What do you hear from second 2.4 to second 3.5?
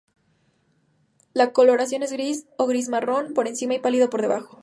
o gris-marrón por